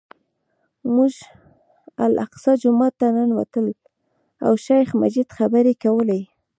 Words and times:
موږ 0.93 1.13
الاقصی 2.03 2.51
جومات 2.61 2.93
ته 2.99 3.07
ننوتلو 3.15 3.73
او 4.45 4.53
شیخ 4.65 4.87
مجید 5.01 5.29
خبرې 5.37 5.73
کولې. 5.83 6.21